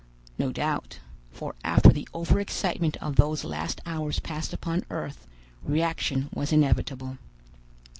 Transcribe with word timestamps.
No 0.39 0.51
doubt; 0.51 0.97
for 1.31 1.53
after 1.63 1.89
the 1.89 2.09
over 2.11 2.39
excitement 2.39 2.97
of 2.97 3.17
those 3.17 3.43
last 3.43 3.81
hours 3.85 4.17
passed 4.17 4.51
upon 4.51 4.83
earth, 4.89 5.27
reaction 5.63 6.27
was 6.33 6.51
inevitable. 6.51 7.19